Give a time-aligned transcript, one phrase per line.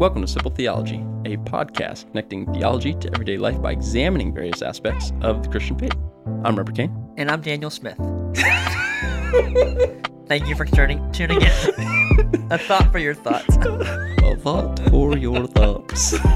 [0.00, 5.12] Welcome to Simple Theology, a podcast connecting theology to everyday life by examining various aspects
[5.20, 5.94] of the Christian faith.
[6.42, 7.12] I'm Robert Kane.
[7.18, 7.98] And I'm Daniel Smith.
[10.26, 11.48] Thank you for turning, tuning in.
[12.50, 13.54] A thought for your thoughts.
[13.58, 16.16] A thought for your thoughts.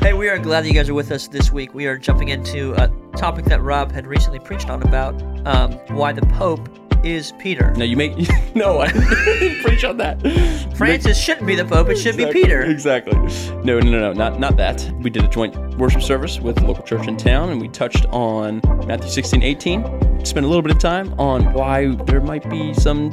[0.00, 1.72] Hey, we are glad that you guys are with us this week.
[1.72, 5.14] We are jumping into a topic that Rob had recently preached on about
[5.46, 6.68] um, why the Pope
[7.04, 7.72] is Peter.
[7.76, 8.14] No, you make
[8.54, 8.80] no.
[8.80, 8.90] I
[9.62, 10.20] preach on that.
[10.76, 12.62] Francis shouldn't be the Pope; it should Exactly, be Peter.
[12.62, 13.14] Exactly.
[13.64, 14.90] No, no, no, no, not not that.
[15.00, 18.06] We did a joint worship service with the local church in town, and we touched
[18.06, 20.24] on Matthew 16, 18.
[20.24, 23.10] Spent a little bit of time on why there might be some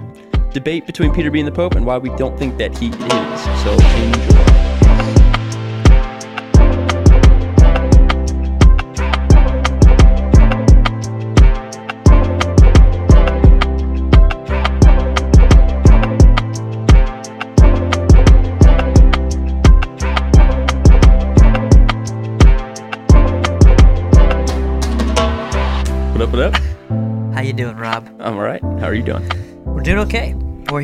[0.52, 3.64] debate between Peter being the Pope and why we don't think that he is.
[3.64, 4.65] So enjoy.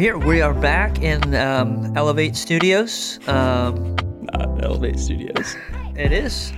[0.01, 0.17] Here.
[0.17, 3.19] We are back in um, Elevate Studios.
[3.27, 3.95] Um,
[4.33, 5.55] Not Elevate Studios.
[5.95, 6.51] it is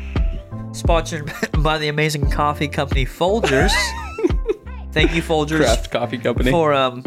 [0.71, 3.73] sponsored by the amazing coffee company Folgers.
[4.93, 6.51] Thank you, Folgers, Craft Coffee Company.
[6.51, 7.03] for um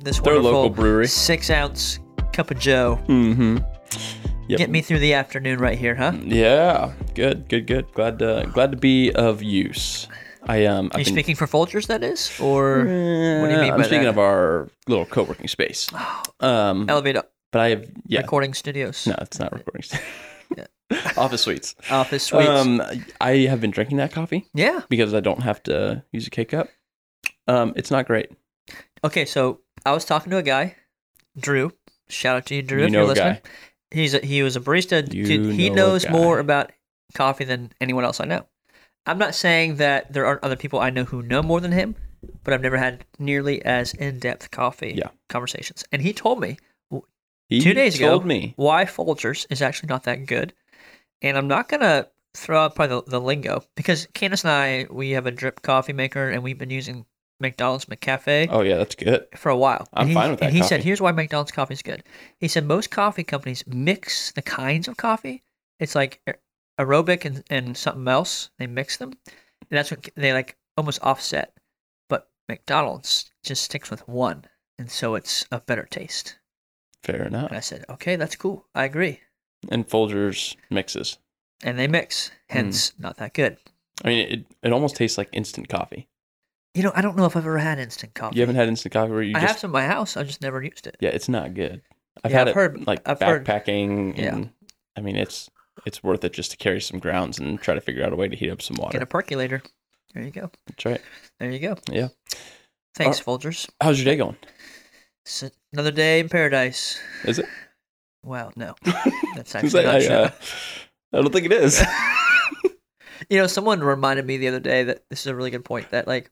[0.00, 1.06] this They're a wonderful local brewery.
[1.06, 1.98] six ounce
[2.34, 3.00] cup of Joe.
[3.06, 3.58] mm-hmm.
[4.48, 4.58] Yep.
[4.58, 6.12] Get me through the afternoon right here, huh?
[6.22, 7.90] Yeah, good, good, good.
[7.94, 10.08] Glad to glad to be of use.
[10.48, 10.90] I um.
[10.94, 13.78] Are you been, speaking for Folgers, that is, or what do you Eh, mean I'm
[13.78, 14.10] by speaking that?
[14.10, 15.88] of our little co-working space.
[16.42, 17.16] Um, Elevate
[17.52, 18.20] but I have yeah.
[18.20, 19.82] Recording Studios, No, it's not recording.
[19.82, 20.06] Studios.
[21.18, 21.74] office suites.
[21.90, 22.48] Office Suites?
[22.48, 22.82] Um,
[23.20, 24.80] I have been drinking that coffee yeah.
[24.88, 26.68] because I don't have to use a K cup.
[27.46, 28.30] Um, it's not great.
[29.04, 30.74] Okay, so I was talking to a guy,
[31.38, 31.72] Drew.
[32.08, 33.34] Shout out to you, Drew, You if know you're listening.
[33.34, 33.40] guy.
[33.92, 35.12] He's a, he was a barista.
[35.12, 36.72] You Dude, he know knows more about
[37.14, 38.46] coffee than anyone else I know.
[39.06, 41.96] I'm not saying that there aren't other people I know who know more than him,
[42.44, 45.08] but I've never had nearly as in-depth coffee Yeah.
[45.28, 45.84] conversations.
[45.90, 46.58] And he told me
[47.48, 48.54] He two days told ago me.
[48.56, 50.52] why Folgers is actually not that good.
[51.22, 55.10] And I'm not gonna throw out probably the, the lingo because Candace and I we
[55.10, 57.06] have a drip coffee maker and we've been using
[57.40, 59.26] McDonald's McCafe Oh yeah, that's good.
[59.34, 59.88] for a while.
[59.94, 62.04] I'm he, fine with that And he said, "Here's why McDonald's coffee is good."
[62.38, 65.42] He said most coffee companies mix the kinds of coffee.
[65.80, 66.20] It's like
[66.80, 68.50] aerobic and, and something else.
[68.58, 71.52] They mix them, and that's what they like almost offset.
[72.08, 74.44] But McDonald's just sticks with one,
[74.78, 76.38] and so it's a better taste.
[77.02, 77.48] Fair enough.
[77.48, 78.66] And I said, "Okay, that's cool.
[78.74, 79.20] I agree."
[79.68, 81.18] And Folgers mixes.
[81.62, 83.02] And they mix, hence hmm.
[83.02, 83.58] not that good.
[84.04, 86.08] I mean, it it almost tastes like instant coffee.
[86.74, 88.36] You know, I don't know if I've ever had instant coffee.
[88.36, 90.16] You haven't had instant coffee where you I just have some in my house.
[90.16, 90.96] I just never used it.
[91.00, 91.82] yeah, it's not good.
[92.24, 94.34] I've Yeah, had I've it heard- like I've heard- backpacking, Yeah.
[94.34, 94.50] and
[94.96, 95.50] I mean, it's
[95.86, 98.28] it's worth it just to carry some grounds and try to figure out a way
[98.28, 98.92] to heat up some water.
[98.92, 99.62] Get a percolator.
[100.14, 100.50] There you go.
[100.66, 101.00] That's right.
[101.38, 101.76] There you go.
[101.90, 102.08] Yeah.
[102.94, 103.68] Thanks, Folgers.
[103.80, 104.36] How's your day going?
[105.24, 106.98] It's another day in paradise.
[107.24, 107.46] Is it?
[108.24, 108.74] Well, no,
[109.36, 110.14] that's actually not I, true.
[110.14, 110.30] uh,
[111.12, 111.82] I don't think it is.
[113.28, 115.90] You know, someone reminded me the other day that this is a really good point.
[115.90, 116.30] That like,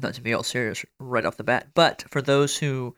[0.00, 2.96] not to be all serious right off the bat, but for those who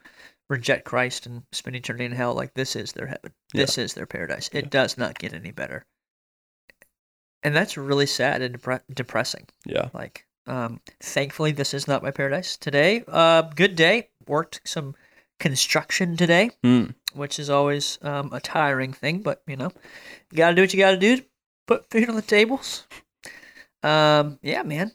[0.49, 3.33] reject Christ and spend eternity in hell, like this is their heaven.
[3.53, 4.49] This is their paradise.
[4.53, 4.69] It Yeah.
[4.69, 5.85] does not get any better,
[7.43, 9.47] and that's really sad and depre- depressing.
[9.65, 9.89] yeah.
[9.93, 13.03] Like, um, thankfully, this is not my paradise today.
[13.07, 14.09] Uh, good day.
[14.27, 14.95] Worked some
[15.39, 16.51] construction today.
[16.63, 16.85] Hmm.
[17.13, 19.71] which is always um, a tiring thing, but you know,
[20.31, 21.17] you gotta do what you gotta do.
[21.17, 21.25] to
[21.65, 22.85] Put food on the tables.
[23.83, 24.91] Um, yeah, man.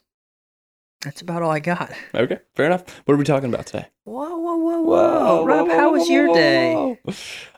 [1.02, 1.92] That's about all I got.
[2.14, 2.38] Okay.
[2.54, 2.84] Fair enough.
[3.06, 3.86] What are we talking about today?
[4.10, 6.74] Whoa, whoa, whoa, whoa, Rob, how was your day?
[6.74, 6.98] whoa.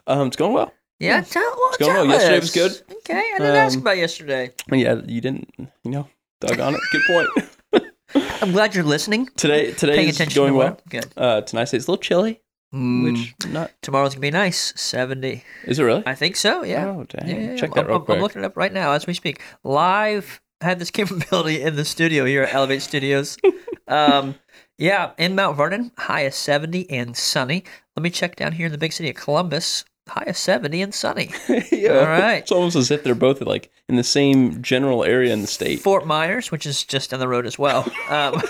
[0.05, 0.71] Um, it's going well.
[0.99, 2.05] Yeah, tell, well, It's going well.
[2.05, 2.71] Yesterday was good.
[2.97, 4.51] Okay, I didn't ask Um, about yesterday.
[4.71, 5.51] Yeah, you didn't.
[5.57, 6.07] You know,
[6.41, 6.81] dug on it.
[6.91, 7.83] Good point.
[8.43, 9.29] I'm glad you're listening.
[9.35, 10.79] today, today is going well.
[10.89, 11.07] Good.
[11.17, 12.39] Uh, tonight it's a little chilly,
[12.71, 14.73] Mm, which not tomorrow's gonna be nice.
[14.79, 15.43] Seventy.
[15.65, 16.03] is it really?
[16.05, 16.63] I think so.
[16.63, 16.85] Yeah.
[16.87, 17.29] Oh dang!
[17.29, 17.55] Yeah, yeah, yeah.
[17.55, 18.15] Check I'm, that real I'm- quick.
[18.17, 19.41] I'm looking it up right now as we speak.
[19.63, 23.37] Live had this capability in the studio here at Elevate Studios.
[23.87, 24.35] um,
[24.83, 27.63] yeah, in Mount Vernon, high of 70 and sunny.
[27.95, 30.93] Let me check down here in the big city of Columbus, high of 70 and
[30.93, 31.31] sunny.
[31.71, 31.99] yeah.
[31.99, 32.39] All right.
[32.39, 35.79] It's almost as if they're both like in the same general area in the state.
[35.79, 38.41] Fort Myers, which is just down the road as well, um,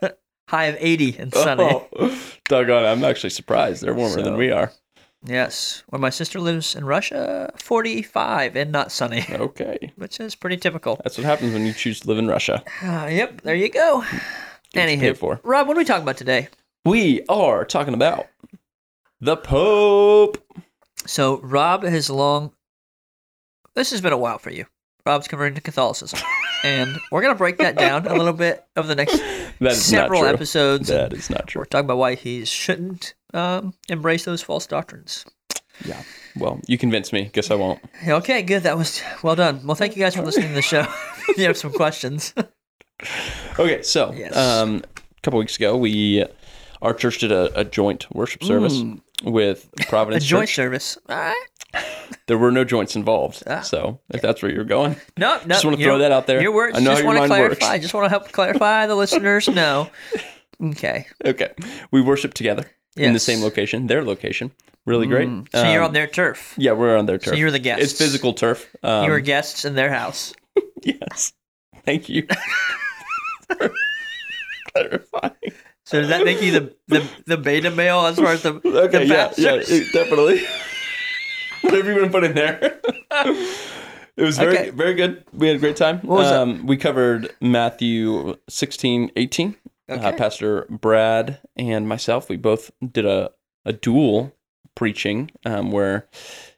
[0.48, 1.64] high of 80 and sunny.
[1.64, 2.84] Oh, doggone!
[2.84, 3.82] I'm actually surprised.
[3.82, 4.70] They're warmer than we are.
[5.26, 10.58] Yes, where my sister lives in Russia, 45 and not sunny, Okay, which is pretty
[10.58, 11.00] typical.
[11.02, 12.62] that's what happens when you choose to live in Russia.
[12.82, 14.04] Uh, yep, there you go.
[14.74, 15.40] Get what you Anywho, for.
[15.42, 16.48] Rob, what are we talking about today?
[16.84, 18.26] We are talking about
[19.20, 20.38] the Pope.
[21.06, 22.52] So Rob has long
[23.74, 24.66] this has been a while for you.
[25.06, 26.18] Rob's converting to Catholicism,
[26.64, 29.20] and we're gonna break that down a little bit over the next
[29.84, 30.88] several episodes.
[30.88, 31.60] That is not true.
[31.60, 35.26] We're talking about why he shouldn't um, embrace those false doctrines.
[35.84, 36.02] Yeah.
[36.36, 37.30] Well, you convinced me.
[37.32, 37.80] Guess I won't.
[38.06, 38.62] Okay, good.
[38.62, 39.66] That was well done.
[39.66, 40.86] Well, thank you guys for listening to the show.
[41.28, 42.34] If you have some questions.
[43.58, 44.36] Okay, so Yes.
[44.36, 44.82] um,
[45.16, 46.24] a couple weeks ago, we
[46.82, 48.80] our church did a, a joint worship service
[49.24, 50.24] with Providence.
[50.24, 50.54] A joint Church.
[50.56, 50.98] service.
[51.08, 51.46] All right.
[52.26, 53.42] There were no joints involved.
[53.46, 53.60] Ah.
[53.62, 55.54] So if that's where you're going, No, no.
[55.54, 56.40] Just wanna throw that out there.
[56.42, 56.76] Your words.
[56.76, 57.58] I know just want to mind works.
[57.58, 57.78] clarify.
[57.78, 59.90] Just want to help clarify the listeners know.
[60.62, 61.06] Okay.
[61.24, 61.50] okay,
[61.90, 62.64] we worshiped together
[62.96, 64.52] in the same location, their location.
[64.86, 65.28] Really great.
[65.28, 65.48] Mm.
[65.50, 66.54] So you're Um, on their turf.
[66.56, 67.34] Yeah, we're on their turf.
[67.34, 67.82] So you're the guest.
[67.82, 68.68] It's physical turf.
[68.82, 70.32] Um, you were guests in their house.
[70.82, 71.32] yes.
[71.84, 72.26] Thank you.
[74.72, 75.32] Clarifying.
[75.86, 79.06] So does that make you the the, the beta male as far as the Okay,
[79.06, 80.42] the yeah, yeah, it- definitely.
[81.62, 82.80] Whatever you want to put in there.
[84.16, 84.70] it was very, Okay.
[84.70, 85.24] very good.
[85.32, 86.00] We had a great time.
[86.00, 86.40] What was that?
[86.42, 89.56] um, We covered Matthew 16, 18.
[89.88, 93.30] Uh, Pastor Brad and myself, we both did a,
[93.64, 94.34] a dual
[94.74, 96.06] preaching um, where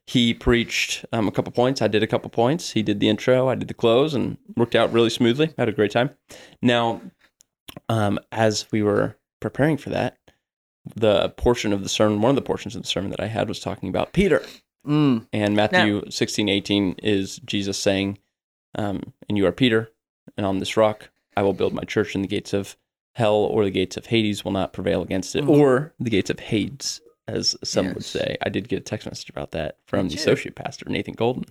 [0.07, 1.83] he preached um, a couple points.
[1.83, 2.73] I did a couple points.
[2.73, 3.49] He did the intro.
[3.49, 5.53] I did the close and worked out really smoothly.
[5.59, 6.11] Had a great time.
[6.63, 7.01] Now,
[7.89, 10.17] um, as we were preparing for that,
[10.95, 13.49] the portion of the sermon, one of the portions of the sermon that I had
[13.49, 14.43] was talking about Peter.
[14.87, 15.27] Mm.
[15.33, 18.19] And Matthew sixteen eighteen is Jesus saying,
[18.77, 19.91] um, And you are Peter,
[20.37, 22.77] and on this rock I will build my church, and the gates of
[23.17, 25.49] hell or the gates of Hades will not prevail against it, Mhm.
[25.49, 28.37] or the gates of Hades, as some would say.
[28.43, 31.45] I did get a text message about that from the associate pastor, Nathan Golden.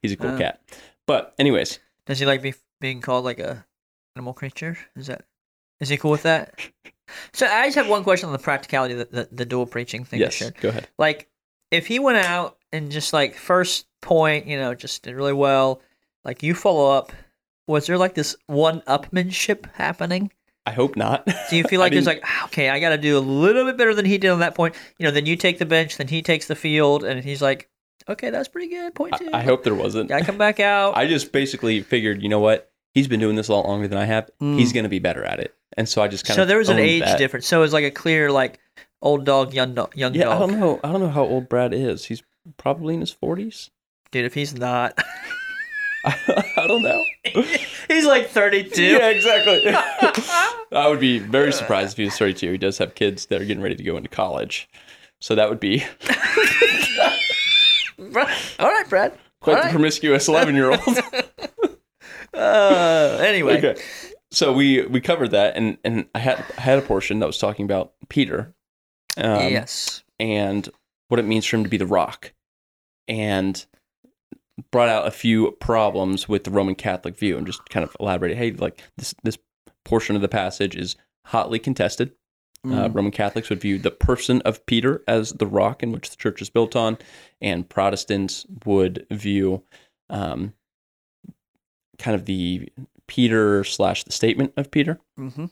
[0.00, 0.38] He's a cool Oh.
[0.38, 0.60] cat.
[1.06, 3.64] But, anyways, Does he like be, being called like a
[4.16, 4.76] animal creature?
[4.96, 5.24] Is that
[5.80, 6.54] is he cool with that?
[7.34, 10.02] So I just have one question on the practicality of the, the, the dual preaching
[10.02, 10.20] thing.
[10.20, 10.88] yes, go ahead.
[10.98, 11.28] Like
[11.70, 15.82] if he went out and just like first point, you know, just did really well,
[16.24, 17.12] like you follow up,
[17.66, 20.32] was there like this one upmanship happening?
[20.64, 21.26] I hope not.
[21.50, 23.64] Do you feel I like there's like, "Ah, okay, I got to do a little
[23.64, 24.74] bit better than he did on that point?
[24.98, 27.68] You know, then you take the bench, then he takes the field, and he's like,
[28.08, 28.94] okay, that's pretty good.
[28.94, 29.30] Point two.
[29.32, 30.10] I, I hope there wasn't.
[30.10, 30.96] I come back out.
[30.96, 32.70] I just basically figured, you know what?
[32.94, 34.30] He's been doing this a lot longer than I have.
[34.40, 34.58] Mm.
[34.58, 35.54] He's going to be better at it.
[35.76, 37.18] And so I just kind so of so there was an age that.
[37.18, 37.46] difference.
[37.46, 38.60] So it was like a clear like
[39.00, 40.78] old dog, young dog, young Yeah, I don't know.
[40.84, 42.04] I don't know how old Brad is.
[42.04, 42.22] He's
[42.58, 43.70] probably in his forties.
[44.10, 44.98] Dude, if he's not,
[46.78, 47.04] I
[47.34, 47.46] don't
[47.88, 48.82] he's like 32.
[48.82, 49.62] Yeah, exactly.
[50.72, 52.52] I would be very surprised if he was 32.
[52.52, 54.68] He does have kids that are getting ready to go into college,
[55.20, 55.84] so that would be
[58.58, 59.12] All right, Brad.
[59.40, 59.70] quite All the right.
[59.70, 60.80] promiscuous 11 year old.
[62.34, 63.80] Uh, anyway, okay,
[64.30, 67.36] so we we covered that, and and I had I had a portion that was
[67.38, 68.54] talking about Peter,
[69.18, 70.02] um, yes.
[70.18, 70.66] and
[71.08, 72.32] what it means for him to be the rock,
[73.06, 73.64] and
[74.70, 78.38] brought out a few problems with the Roman Catholic view, and just kind of elaborated.
[78.38, 79.38] Hey, like this this
[79.84, 82.12] portion of the passage is hotly contested.
[82.64, 82.94] Uh, Mm.
[82.94, 86.40] Roman Catholics would view the person of Peter as the rock in which the church
[86.40, 86.96] is built on,
[87.40, 89.64] and Protestants would view
[90.08, 90.52] um,
[91.98, 92.68] kind of the
[93.08, 95.00] Peter slash the statement of Peter.
[95.16, 95.46] hmm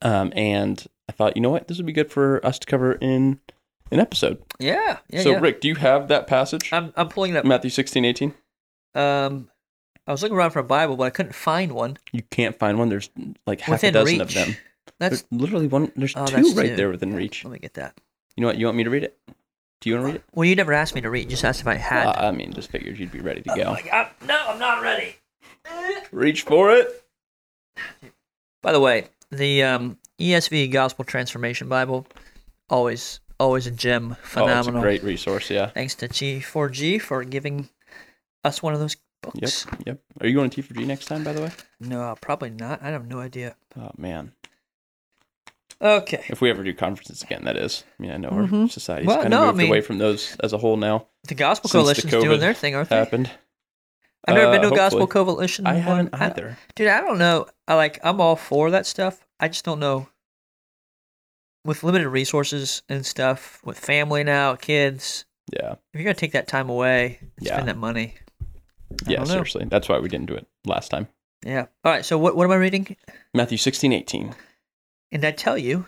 [0.00, 2.92] Um, and I thought, you know what, this would be good for us to cover
[2.92, 3.40] in
[3.90, 4.40] an episode.
[4.60, 4.98] Yeah.
[5.08, 5.22] Yeah.
[5.22, 5.38] so, yeah.
[5.40, 6.72] Rick, do you have that passage?
[6.72, 7.44] I'm I'm pulling it up.
[7.44, 8.34] Matthew 16, 18?
[8.94, 9.48] Um,
[10.06, 12.78] I was looking around for a Bible, but I couldn't find one You can't find
[12.78, 12.88] one.
[12.88, 13.08] There's
[13.46, 14.20] like half within a dozen reach.
[14.20, 14.56] of them.
[14.98, 15.92] That's There's literally one.
[15.96, 16.76] There's Oh, two right two.
[16.76, 17.44] there within reach.
[17.44, 17.98] let me get that.
[18.36, 18.58] You know what?
[18.58, 19.18] You want me to read it?
[19.80, 20.24] Do you want to read it?
[20.32, 21.24] Well, you never asked me to read.
[21.24, 22.06] You just asked if I had.
[22.06, 23.72] Uh, I mean, just figured you'd be ready to go.
[23.72, 25.16] Like, I'm- no, I'm not ready.
[26.12, 27.04] Reach for it.
[28.62, 32.06] By the way, the um, ESV Gospel Transformation Bible,
[32.70, 34.82] always always a gem, Oh, it's a phenomenal.
[34.82, 35.50] great resource.
[35.50, 35.66] Yeah.
[35.66, 37.68] Thanks to T4G for giving
[38.44, 39.66] us one of those books.
[39.70, 39.80] Yep.
[39.86, 40.00] Yep.
[40.20, 41.50] Are you going to T4G next time, by the way?
[41.80, 42.82] No, probably not.
[42.82, 43.56] I have no idea.
[43.78, 44.32] Oh man.
[45.80, 46.24] Okay.
[46.28, 47.82] If we ever do conferences again, that is.
[47.98, 48.70] I mean, I know our Mhm.
[48.70, 51.08] society's Well, kind of no, I moved away from those as a whole now.
[51.24, 52.96] The Gospel Since the Coalition's doing their thing, aren't they?
[52.96, 53.30] Happened.
[54.28, 55.06] I've never Uh, been to a Gospel.
[55.08, 55.66] Coalition.
[55.66, 55.82] I one.
[55.82, 56.58] haven't I- either.
[56.76, 57.46] dude, I don't know.
[57.66, 57.98] I like.
[58.04, 59.26] I'm all for that stuff.
[59.40, 60.08] I just don't know.
[61.64, 65.72] With limited resources and stuff, with family now, kids, Yeah.
[65.72, 67.54] if you're gonna take that time away, and Yeah.
[67.54, 68.14] spend that money.
[69.06, 69.24] Yeah.
[69.24, 69.66] Seriously.
[69.68, 71.08] That's why we didn't do it last time.
[71.44, 71.66] Yeah.
[71.84, 72.04] All right.
[72.04, 72.96] So what what am I reading?
[73.34, 74.34] Matthew 16, 18.
[75.10, 75.86] And I tell you,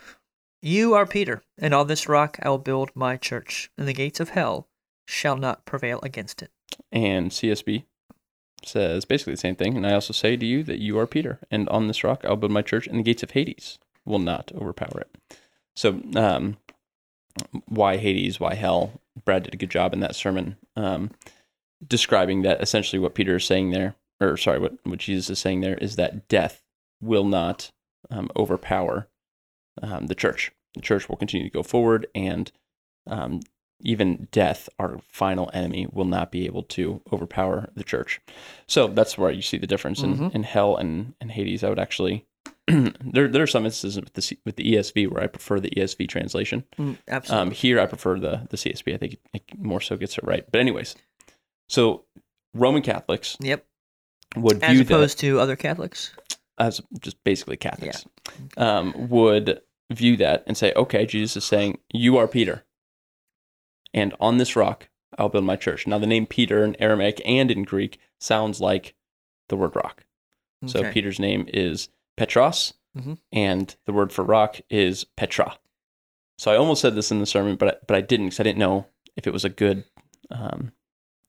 [0.60, 4.20] you are Peter, and on this rock I will build my church, and the gates
[4.20, 4.68] of hell
[5.06, 6.50] shall not prevail against it.
[6.90, 7.84] And CSB
[8.64, 9.76] says basically the same thing.
[9.76, 12.36] And I also say to you that you are Peter, and on this rock I'll
[12.36, 15.38] build my church, and the gates of Hades will not overpower it.
[15.76, 16.56] So, um,
[17.66, 18.38] why Hades?
[18.38, 19.00] Why hell?
[19.24, 20.56] Brad did a good job in that sermon.
[20.76, 21.10] Um,
[21.86, 25.60] describing that essentially what Peter is saying there, or sorry, what, what Jesus is saying
[25.60, 26.62] there is that death
[27.00, 27.70] will not
[28.10, 29.08] um, overpower
[29.82, 30.50] um, the church.
[30.74, 32.50] The church will continue to go forward, and
[33.08, 33.40] um,
[33.80, 38.20] even death, our final enemy, will not be able to overpower the church.
[38.66, 40.34] So that's where you see the difference in, Mhm.
[40.34, 41.62] in hell and, and Hades.
[41.64, 42.24] I would actually.
[42.66, 46.08] there, there are some instances with the with the ESV where I prefer the ESV
[46.08, 46.64] translation.
[46.78, 47.42] Mm, absolutely.
[47.48, 48.94] Um, here, I prefer the the CSB.
[48.94, 50.44] I think it more so gets it right.
[50.50, 50.96] But anyways,
[51.74, 52.04] so
[52.54, 53.66] Roman Catholics yep.
[54.36, 56.12] would As view that opposed to other Catholics.
[56.58, 58.04] as just basically Catholics,
[58.56, 59.60] um, would
[59.92, 62.64] view that and say, okay, Jesus is saying, you are Peter.
[63.92, 64.88] And on this rock,
[65.18, 65.86] I'll build my church.
[65.86, 68.94] Now, the name Peter in Aramaic and in Greek sounds like
[69.48, 70.04] the word rock.
[70.66, 70.92] So Okay.
[70.92, 73.18] Peter's name is Petros, Mhm.
[73.32, 75.58] and the word for rock is Petra.
[76.38, 78.44] So I almost said this in the sermon, but I, but I didn't because I
[78.44, 79.84] didn't know if it was a good.
[80.30, 80.72] Um,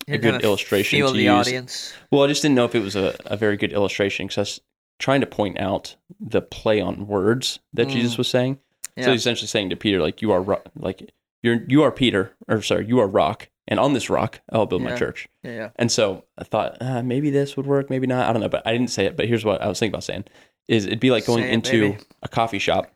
[0.07, 1.31] You a good illustration Feel to the use.
[1.47, 1.93] audience.
[2.11, 4.41] well, I just didn't know if it was a, a very good illustration because I
[4.41, 4.61] was
[4.99, 7.91] trying to point out the play on words that Mm.
[7.91, 8.59] Jesus was saying.
[9.01, 11.11] So he's essentially saying to Peter, like, you are ro- like
[11.43, 14.83] you're you are Peter, or sorry, you are rock, and on this rock I'll build
[14.83, 15.27] my church.
[15.43, 15.51] yeah.
[15.51, 15.69] Yeah.
[15.75, 18.29] And so I thought uh, maybe this would work, maybe not.
[18.29, 19.17] I don't know, but I didn't say it.
[19.17, 20.23] But here's what I was thinking about saying:
[20.69, 22.03] is it'd be like going it, into baby.
[22.21, 22.91] a coffee shop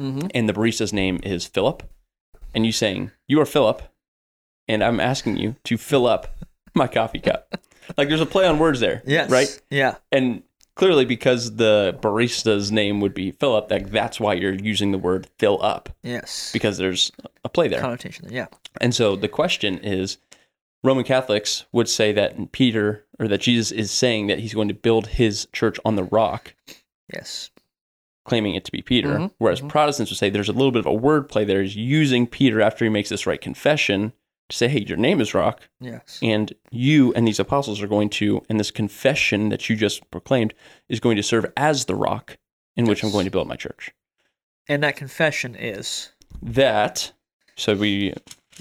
[0.00, 0.28] Mm-hmm.
[0.34, 1.82] and the barista's name is Philip,
[2.54, 3.82] and you saying you are Philip,
[4.68, 6.36] and I'm asking you to fill up
[6.78, 7.54] my coffee cup.
[7.96, 9.30] like there's a play on words there, Yes.
[9.30, 9.60] right?
[9.70, 9.96] Yeah.
[10.12, 10.42] And
[10.74, 15.26] clearly, because the barista's name would be Philip, like that's why you're using the word
[15.38, 16.50] fill up Yes.
[16.52, 17.10] because there's
[17.44, 17.80] a play there.
[17.80, 18.26] connotation.
[18.28, 18.46] there, Yeah.
[18.80, 20.18] And so the question is
[20.84, 24.74] Roman Catholics would say that Peter or that Jesus is saying that he's going to
[24.74, 26.54] build his church on the rock,
[27.12, 27.50] Yes.
[28.24, 29.08] claiming it to be Peter.
[29.18, 29.68] Mhm, Whereas mhm.
[29.70, 31.62] Protestants would say there's a little bit of a word play there.
[31.62, 34.12] He's using Peter after he makes this right confession
[34.48, 35.68] to say, hey, your name is rock.
[35.80, 36.18] Yes.
[36.22, 40.54] And you and these apostles are going to, and this confession that you just proclaimed
[40.88, 42.36] is going to serve as the rock
[42.76, 43.90] in which I'm going to build my church.
[44.68, 46.12] And that confession is
[46.42, 47.12] that
[47.56, 48.14] so we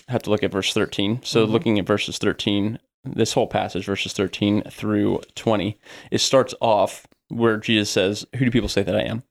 [0.09, 1.51] have to look at verse 13 so Mhm.
[1.51, 5.77] looking at verses 13 this whole passage verses 13 through 20
[6.11, 9.23] it starts off where jesus says who do people say that i am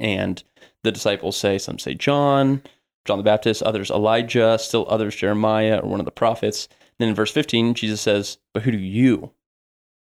[0.00, 0.42] and
[0.82, 2.62] the disciples say some say john
[3.04, 6.68] john the baptist others elijah still others jeremiah or one of the prophets
[6.98, 9.32] then in verse 15 jesus says but who do you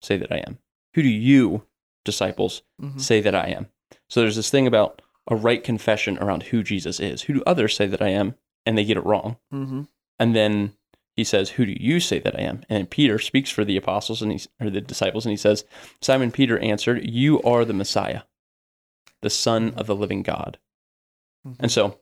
[0.02, 0.58] say that i am
[0.94, 1.64] who do you
[2.04, 3.00] disciples Mhm.
[3.00, 3.68] say that I am.
[4.10, 7.22] So there's this thing about a right confession around who Jesus is.
[7.22, 8.34] Who do others say that I am?
[8.66, 9.38] And they get it wrong.
[9.50, 9.88] Mhm.
[10.18, 10.74] And then
[11.16, 12.62] he says, Who do you say that I am?
[12.68, 15.64] And Peter speaks for the apostles and he's or the disciples and he says,
[16.02, 18.22] Simon Peter answered, You are the Messiah,
[19.22, 20.58] the Son of the living God.
[21.46, 21.56] Mhm.
[21.60, 21.98] And so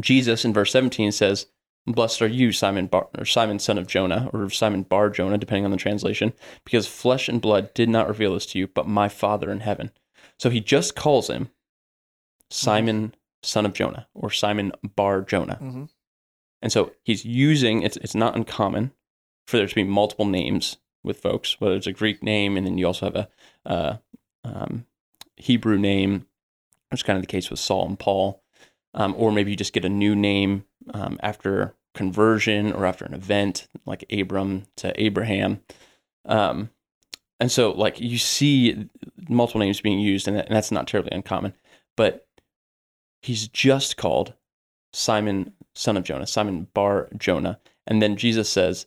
[0.00, 1.46] Jesus in verse 17 says,
[1.86, 5.64] Blessed are you, Simon Bar, or Simon son of Jonah, or Simon Bar Jonah, depending
[5.64, 9.08] on the translation, because flesh and blood did not reveal this to you, but my
[9.08, 9.90] Father in heaven.
[10.38, 11.48] So he just calls him
[12.50, 15.58] Simon son of Jonah, or Simon Bar Jonah.
[15.62, 15.88] Mhm.
[16.60, 18.92] And so he's using it's it's not uncommon
[19.46, 22.76] for there to be multiple names with folks, whether it's a Greek name and then
[22.76, 23.28] you also have a
[23.64, 23.96] uh,
[24.44, 24.84] um,
[25.36, 26.26] Hebrew name,
[26.90, 28.42] which is kind of the case with Saul and Paul,
[28.94, 30.64] um, or maybe you just get a new name
[30.94, 35.60] um, after conversion or after an event like Abram to Abraham.
[36.24, 36.70] Um,
[37.40, 38.88] and so like you see
[39.28, 41.54] multiple names being used, and, that, and that's not terribly uncommon,
[41.96, 42.26] but
[43.22, 44.34] he's just called
[44.92, 47.58] Simon, son of Jonah, Simon Bar Jonah.
[47.86, 48.86] And then Jesus says,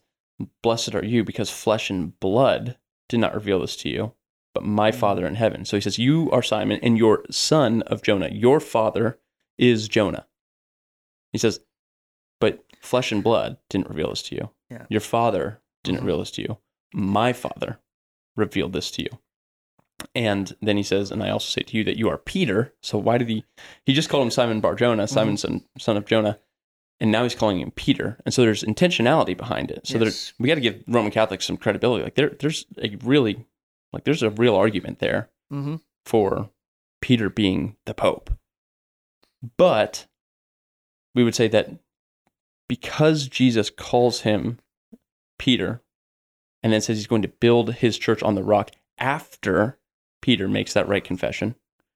[0.64, 2.78] Blessed are you because flesh and blood
[3.10, 4.14] did not reveal this to you,
[4.54, 4.96] but my Mhm.
[4.96, 5.66] Father in heaven.
[5.66, 8.30] So he says, You are Simon, and your son of Jonah.
[8.32, 9.20] Your father
[9.58, 10.26] is Jonah.
[11.32, 11.60] He says,
[12.40, 14.50] But flesh and blood didn't reveal this to you.
[14.70, 14.86] Yeah.
[14.90, 16.04] Your father didn't Mhm.
[16.06, 16.58] reveal this to you.
[16.94, 17.80] My father
[18.36, 19.10] revealed this to you.
[20.16, 22.74] And then he says, And I also say to you that you are Peter.
[22.82, 23.46] So why did he?
[23.86, 26.40] He just called him Simon Bar Jonah, Simon son, son of Jonah.
[27.00, 28.20] And now he's calling him Peter.
[28.26, 29.86] And so there's intentionality behind it.
[29.88, 30.00] So Yes.
[30.02, 32.04] there's, we got to give Roman Catholics some credibility.
[32.04, 33.46] Like there, there's a really,
[33.94, 35.82] like there's a real argument there Mhm.
[36.06, 36.50] for
[37.02, 38.32] Peter being the Pope.
[39.58, 40.08] But
[41.16, 41.70] we would say that
[42.68, 44.60] because Jesus calls him
[45.40, 45.82] Peter
[46.64, 49.78] and then says he's going to build his church on the rock after
[50.22, 51.56] Peter makes that right confession,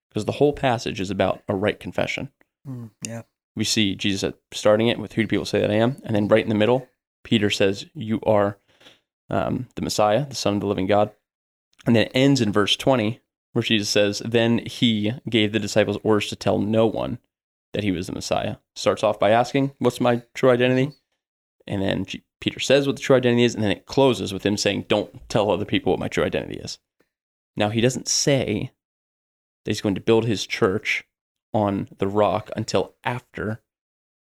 [0.09, 2.31] because the whole passage is about a right confession.
[2.67, 3.21] Mm, Yeah.
[3.55, 6.01] We see Jesus starting it with who do people say that I am?
[6.03, 6.89] And then right in the middle,
[7.23, 8.57] Peter says, You are
[9.29, 11.11] um, the Messiah, the Son of the living God.
[11.85, 13.21] And then it ends in verse 20,
[13.53, 17.19] where Jesus says, Then he gave the disciples orders to tell no one
[17.75, 18.55] that he was the Messiah.
[18.73, 20.93] Starts off by asking, What's my true identity?
[21.67, 24.45] And then G- Peter says what the true identity is, and then it closes with
[24.45, 26.79] him saying, Don't tell other people what my true identity is.
[27.57, 28.71] Now, he doesn't say
[29.63, 31.03] that he's going to build his church
[31.53, 33.61] on the rock until after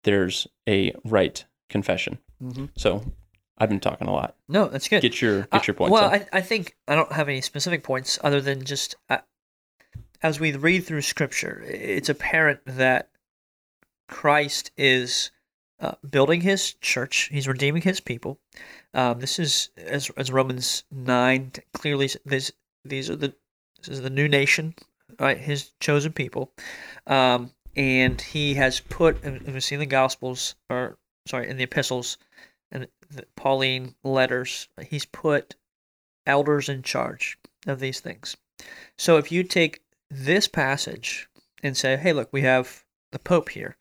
[0.05, 2.19] there's a right confession.
[2.43, 2.67] Mm-hmm.
[2.77, 3.03] So
[3.57, 4.37] I've been talking a lot.
[4.47, 5.01] No, that's good.
[5.01, 5.93] Get your Uh, get your points.
[5.93, 6.11] Well.
[6.11, 9.19] I, I think I don't have any specific points other than just uh,
[10.23, 13.09] as we read through Scripture, it's apparent that
[14.09, 15.31] Christ is
[15.81, 17.29] uh, building His church.
[17.31, 18.39] He's redeeming His people.
[18.95, 22.51] Um, this is as as Romans nine clearly this
[22.85, 23.35] these are the
[23.79, 24.75] this is the new nation,
[25.21, 25.39] right?
[25.39, 26.53] His chosen people,
[27.07, 31.65] um, and He has put and we see in the Gospels or sorry in the
[31.65, 32.19] epistles
[32.71, 35.57] and the Pauline letters, he's put
[36.27, 38.37] elders in charge of these things.
[38.97, 41.29] So if you take this passage
[41.63, 43.77] and say, hey, look, we have the Pope here,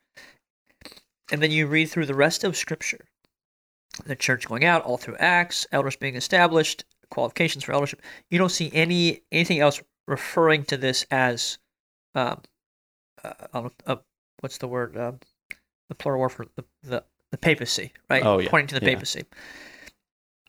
[1.32, 3.06] and then you read through the rest of Scripture,
[4.06, 8.50] the church going out all through Acts, elders being established, qualifications for eldership, you don't
[8.52, 11.58] see any anything else referring to this as,
[12.16, 12.42] um,
[13.24, 13.96] uh, know, uh,
[14.42, 14.96] what's the word?
[14.98, 15.20] Um,
[15.90, 18.24] the plural word for the, the the papacy, right?
[18.26, 18.50] Oh, yeah.
[18.50, 18.96] Pointing to the Yeah.
[18.96, 19.26] papacy.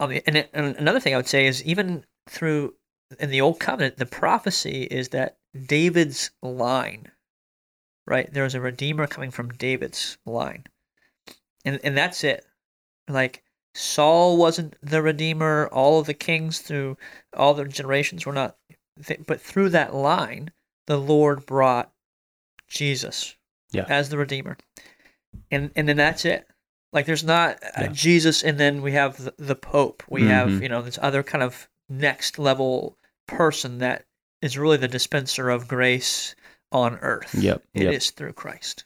[0.00, 2.75] Um, and, it- and another thing I would say is even through
[3.18, 7.11] in the old covenant, the prophecy is that David's line,
[8.08, 8.32] right?
[8.32, 10.64] There is a redeemer coming from David's line,
[11.64, 12.44] and and that's it.
[13.08, 13.42] Like
[13.74, 15.68] Saul wasn't the redeemer.
[15.72, 16.96] All of the kings through
[17.36, 18.56] all the generations were not,
[19.04, 20.50] th- but through that line,
[20.86, 21.92] the Lord brought
[22.68, 23.36] Jesus
[23.72, 23.84] Yeah.
[23.88, 24.56] as the redeemer,
[25.50, 26.46] and and then that's it.
[26.92, 27.88] Like there's not uh, Yeah.
[27.88, 30.02] Jesus, and then we have the, the Pope.
[30.08, 30.62] We have Mhm.
[30.62, 32.96] you know this other kind of next level
[33.26, 34.04] person that
[34.40, 36.34] is really the dispenser of grace
[36.72, 37.34] on earth.
[37.34, 38.14] Yep, It is yep.
[38.16, 38.84] through Christ.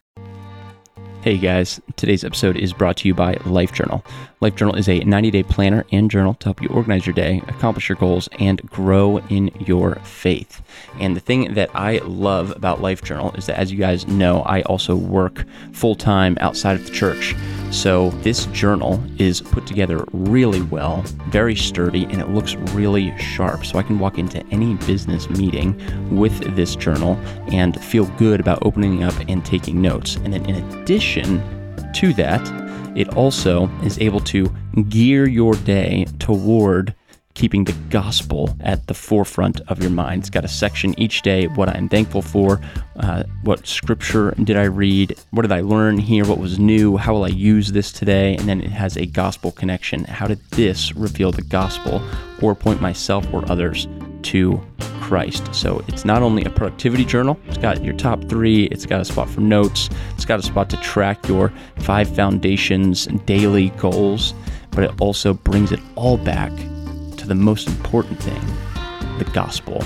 [1.22, 4.04] Hey guys, today's episode is brought to you by Life Journal.
[4.40, 7.40] Life Journal is a 90 day planner and journal to help you organize your day,
[7.46, 10.60] accomplish your goals, and grow in your faith.
[10.98, 14.42] And the thing that I love about Life Journal is that, as you guys know,
[14.42, 17.36] I also work full time outside of the church.
[17.70, 23.64] So this journal is put together really well, very sturdy, and it looks really sharp.
[23.64, 25.80] So I can walk into any business meeting
[26.14, 27.14] with this journal
[27.46, 30.16] and feel good about opening up and taking notes.
[30.16, 34.52] And then in addition to that, it also is able to
[34.88, 36.94] gear your day toward
[37.34, 40.22] keeping the gospel at the forefront of your mind.
[40.22, 42.60] It's got a section each day what I'm thankful for,
[42.96, 47.14] uh, what scripture did I read, what did I learn here, what was new, how
[47.14, 50.04] will I use this today, and then it has a gospel connection.
[50.04, 52.02] How did this reveal the gospel
[52.42, 53.88] or point myself or others
[54.24, 54.60] to
[55.12, 55.54] Christ?
[55.54, 59.04] So it's not only a productivity journal, it's got your top three, it's got a
[59.04, 64.32] spot for notes, it's got a spot to track your five foundations and daily goals,
[64.70, 66.50] but it also brings it all back
[67.18, 68.40] to the most important thing
[69.18, 69.84] the gospel.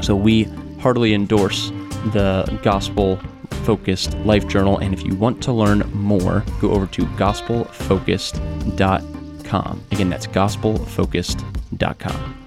[0.00, 0.44] So we
[0.78, 1.70] heartily endorse
[2.12, 3.18] the gospel
[3.64, 4.78] focused life journal.
[4.78, 9.84] And if you want to learn more, go over to gospelfocused.com.
[9.90, 12.43] Again, that's gospelfocused.com.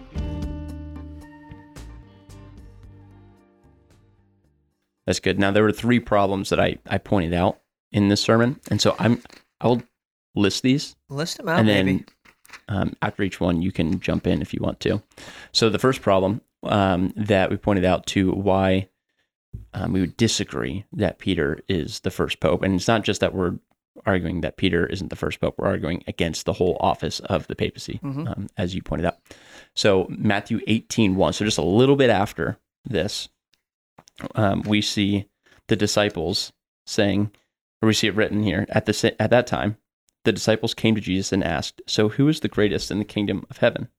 [5.08, 5.40] That's good.
[5.40, 7.60] Now there were three problems that I, I pointed out
[7.92, 8.60] in this sermon.
[8.70, 9.24] And so I'm
[9.62, 9.82] I'll
[10.36, 12.06] list these List them out, and then maybe.
[12.68, 15.02] um, after each one, you can jump in if you want to.
[15.54, 18.90] So the first problem um, that we pointed out to why
[19.74, 23.34] um, we would disagree that Peter is the first pope, and it's not just that
[23.34, 23.58] we're
[24.06, 27.56] arguing that Peter isn't the first pope; we're arguing against the whole office of the
[27.56, 28.28] papacy, Mhm.
[28.30, 29.18] um, as you pointed out.
[29.76, 33.30] So Matthew 18, 1, so just a little bit after this,
[34.36, 35.28] um, we see
[35.68, 36.52] the disciples
[36.86, 37.32] saying,
[37.82, 39.78] or we see it written here at the at that time,
[40.24, 43.46] the disciples came to Jesus and asked, "So who is the greatest in the kingdom
[43.50, 43.90] of heaven?"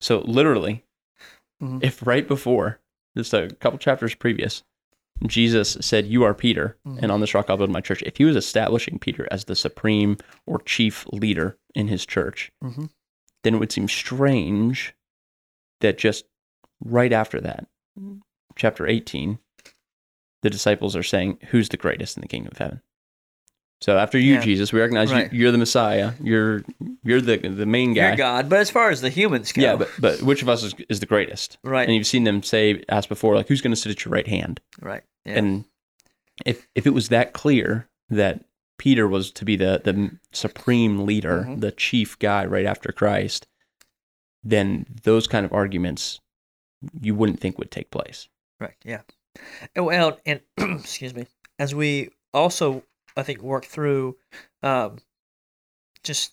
[0.00, 0.84] So literally,
[1.62, 1.82] Mhm.
[1.82, 2.80] if right before
[3.16, 4.62] just a couple chapters previous,
[5.26, 7.02] Jesus said, "You are Peter, Mhm.
[7.02, 9.56] and on this rock I'll build my church." If he was establishing Peter as the
[9.56, 10.16] supreme
[10.46, 12.90] or chief leader in his church, Mhm.
[13.42, 14.94] then it would seem strange
[15.80, 16.26] that just
[16.80, 17.66] right after that,
[18.58, 19.38] chapter 18,
[20.42, 22.82] the disciples are saying, Who's the greatest in the kingdom of heaven?
[23.80, 24.40] So after you, Yeah.
[24.40, 25.32] Jesus, we recognize Right.
[25.32, 26.12] you, you're the Messiah.
[26.22, 26.64] You're
[27.04, 28.08] you're the the main guy.
[28.08, 28.48] You're God.
[28.48, 30.98] But as far as the humans go, Yeah, but but which of us is, is
[31.00, 31.58] the greatest?
[31.62, 34.12] right, And you've seen them say, ask before, like, who's going to sit at your
[34.12, 34.60] right hand?
[34.80, 35.02] right.
[35.24, 35.38] Yeah.
[35.38, 35.64] And
[36.44, 38.44] if if it was that clear that
[38.78, 41.60] Peter was to be the the supreme leader, Mhm.
[41.60, 43.46] the chief guy right after Christ,
[44.42, 46.20] then those kind of arguments
[47.00, 48.28] you wouldn't think would take place.
[48.60, 48.74] Right.
[48.84, 49.02] Yeah.
[49.76, 51.26] Well, and excuse me,
[51.58, 52.82] as we also,
[53.16, 54.16] I think, work through
[54.62, 54.98] um,
[56.02, 56.32] just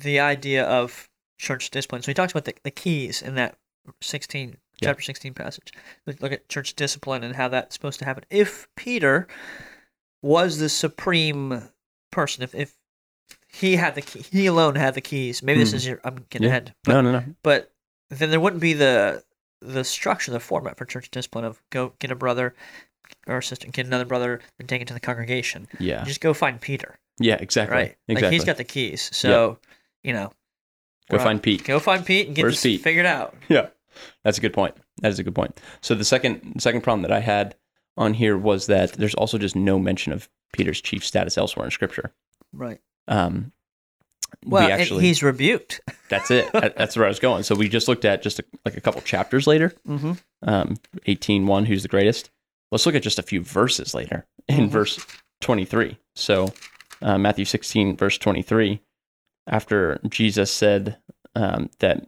[0.00, 2.02] the idea of church discipline.
[2.02, 3.56] So he talks about the, the keys in that
[4.02, 4.48] 16
[4.80, 4.88] Yeah.
[4.88, 5.72] chapter 16 passage.
[6.06, 8.24] Look at church discipline and how that's supposed to happen.
[8.30, 9.28] If Peter
[10.22, 11.68] was the supreme
[12.10, 12.74] person, if, if
[13.48, 15.42] he had the key, he alone had the keys.
[15.42, 15.76] Maybe this Hmm.
[15.76, 16.50] is your I'm getting Yeah.
[16.50, 16.74] ahead.
[16.84, 17.24] But, No, no, no.
[17.42, 17.72] but
[18.10, 19.22] then there wouldn't be the
[19.60, 22.54] the structure, the format for church discipline of go get a brother
[23.26, 25.68] or sister, get another brother, and take it to the congregation.
[25.78, 26.04] Yeah.
[26.04, 27.76] Just go find Peter, Yeah, exactly.
[27.76, 27.96] right?
[28.08, 28.22] Exactly.
[28.28, 29.10] Like he's got the keys.
[29.12, 29.58] So,
[30.02, 30.32] you know,
[31.10, 31.64] Go find Pete.
[31.64, 32.82] Go find Pete and get Where's this Pete?
[32.82, 33.34] figured out.
[33.48, 33.66] Yeah,
[34.22, 34.76] that's a good point.
[35.02, 35.60] That is a good point.
[35.80, 37.56] So the second second problem that I had
[37.96, 41.72] on here was that there's also just no mention of Peter's chief status elsewhere in
[41.72, 42.12] Scripture.
[42.52, 42.80] Right.
[43.08, 43.50] Um,
[44.46, 45.80] Well, we actually he's rebuked.
[46.08, 46.50] that's it.
[46.52, 47.42] That's where I was going.
[47.42, 50.12] So we just looked at just a, like a couple chapters later, Mm-hmm.
[50.42, 50.76] um,
[51.06, 52.30] 18, 1, who's the greatest.
[52.72, 54.70] Let's look at just a few verses later in Mhm.
[54.70, 55.04] verse
[55.40, 55.98] 23.
[56.14, 56.52] So
[57.02, 58.80] uh, Matthew 16, verse 23,
[59.46, 60.96] after Jesus said
[61.34, 62.06] um, that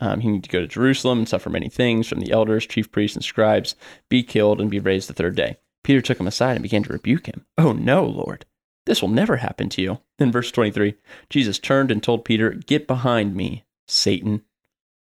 [0.00, 2.90] um, he needed to go to Jerusalem and suffer many things from the elders, chief
[2.90, 3.74] priests, and scribes,
[4.08, 5.56] be killed, and be raised the third day.
[5.84, 7.44] Peter took him aside and began to rebuke him.
[7.58, 8.46] Oh, no, Lord,
[8.86, 10.00] this will never happen to you.
[10.18, 10.94] Then, verse 23,
[11.30, 14.42] Jesus turned and told Peter, Get behind me, Satan.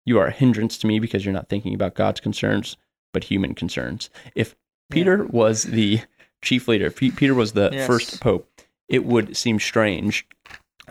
[0.06, 2.78] You are a hindrance to me because you're not thinking about God's concerns,
[3.14, 4.10] but human concerns.
[4.36, 4.56] If
[4.92, 6.02] Peter was the
[6.44, 7.88] chief leader, if Peter was the Yes.
[7.88, 8.48] first pope,
[8.88, 10.28] it would seem strange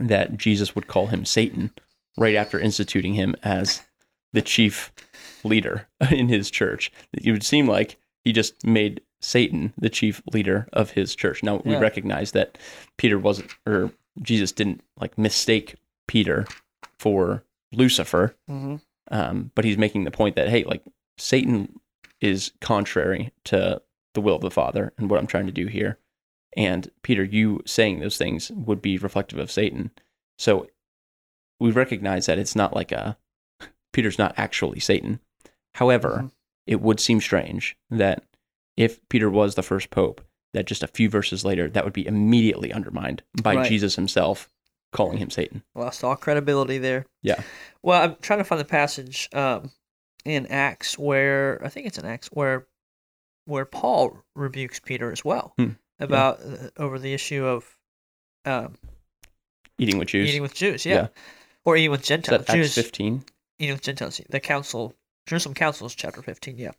[0.00, 1.70] that Jesus would call him Satan
[2.16, 3.82] right after instituting him as
[4.32, 4.92] the chief
[5.44, 6.90] leader in his church.
[7.12, 11.42] It would seem like he just made Satan the chief leader of his church.
[11.42, 11.78] Now we Yeah.
[11.80, 12.58] recognize that
[12.96, 13.90] Peter wasn't, or
[14.22, 16.46] Jesus didn't like mistake Peter
[16.98, 18.76] for Lucifer, Mm-hmm.
[19.10, 20.82] um, but he's making the point that hey, like
[21.18, 21.80] Satan
[22.20, 23.80] is contrary to
[24.14, 25.98] the will of the Father and what I'm trying to do here.
[26.56, 29.90] And Peter, you saying those things would be reflective of Satan.
[30.38, 30.68] So
[31.58, 33.16] we recognize that it's not like a
[33.92, 35.20] Peter's not actually Satan.
[35.74, 36.30] However, Mhm.
[36.66, 38.24] It would seem strange that
[38.76, 40.20] if Peter was the first pope,
[40.52, 43.68] that just a few verses later, that would be immediately undermined by Right.
[43.68, 44.48] Jesus himself
[44.92, 45.62] calling him Satan.
[45.74, 47.04] Lost all credibility there.
[47.22, 47.42] Yeah.
[47.82, 49.70] Well, I'm trying to find the passage um,
[50.24, 52.66] in Acts where I think it's in Acts where
[53.46, 55.70] where Paul rebukes Peter as well Hmm.
[56.00, 57.76] about uh, over the issue of
[58.46, 58.76] um,
[59.78, 60.28] Eating with Jews.
[60.28, 60.86] eating with Jews.
[60.86, 60.94] Yeah.
[60.94, 61.06] Yeah.
[61.64, 62.44] Or eating with Gentiles.
[62.46, 63.24] that Acts 15?
[63.58, 64.20] eating with Gentiles.
[64.30, 64.94] The council,
[65.26, 66.58] Jerusalem Council is chapter 15.
[66.58, 66.72] Yeah.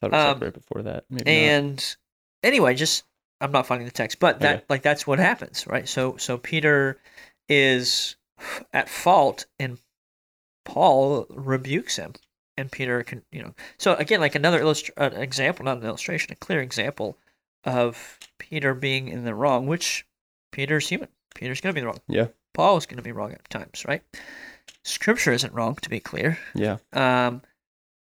[0.00, 1.04] thought it was Um, right before that.
[1.10, 1.30] Maybe not.
[1.52, 1.96] and
[2.42, 3.04] anyway just
[3.42, 4.64] i'm not finding the text but that Okay.
[4.70, 6.98] like that's what happens right so so peter
[7.50, 8.16] is
[8.72, 9.76] at fault and
[10.64, 12.14] paul rebukes him
[12.56, 16.32] and peter can you know so again like another illustr- uh, example not an illustration
[16.32, 17.18] a clear example
[17.64, 20.06] of peter being in the wrong which
[20.52, 22.28] peter's human peter's going to be wrong Yeah.
[22.54, 24.02] paul is going to be wrong at times right
[24.84, 26.78] scripture isn't wrong to be clear Yeah.
[26.94, 27.42] um,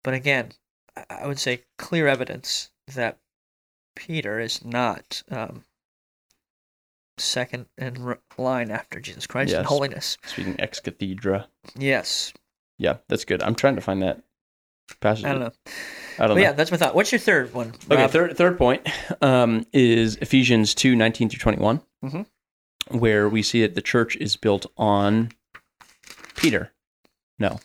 [0.03, 0.51] but again,
[1.09, 3.17] I- would say clear evidence that
[3.95, 5.63] Peter is not um,
[7.17, 10.17] second in line after Jesus Christ in holiness.
[10.25, 11.47] Speaking ex cathedra.
[11.77, 12.33] Yes,
[12.77, 13.43] Yeah, that's good.
[13.43, 14.21] I'm trying to find that
[15.01, 15.25] passage.
[15.25, 15.51] I don't know.
[16.17, 16.41] I don't But know.
[16.41, 16.95] yeah, that's my thought.
[16.95, 17.73] What's your third one?
[17.89, 18.87] Okay, third third point
[19.21, 22.25] um, is Ephesians two nineteen through 21, Mhm.
[22.89, 25.31] where we see that the church is built on
[26.35, 26.71] Peter.
[27.39, 27.59] No,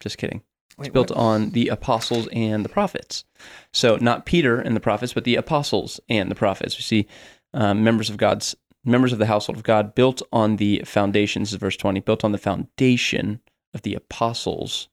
[0.00, 0.42] just kidding.
[0.78, 1.18] Wait, It's built what?
[1.18, 3.24] on the apostles and the prophets.
[3.72, 6.76] So not Peter and the prophets, but the apostles and the prophets.
[6.76, 7.06] We see
[7.54, 11.42] um, members of God's members of the household of God built on the foundation.
[11.42, 12.00] This is verse twenty.
[12.00, 13.40] Built on the foundation
[13.74, 14.88] of the apostles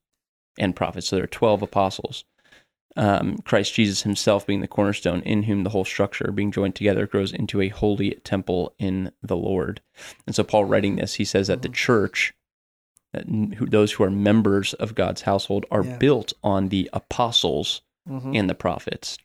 [0.57, 1.07] and prophets.
[1.07, 2.25] So there are twelve apostles.
[2.95, 7.07] Um, Christ Jesus Himself being the cornerstone, in whom the whole structure, being joined together,
[7.07, 9.81] grows into a holy temple in the Lord.
[10.27, 12.42] And so Paul, writing this, he says that the church that n-
[13.13, 15.97] who, those who are members of God's household are Yeah.
[15.97, 18.35] built on the apostles Mhm.
[18.37, 19.17] and the prophets.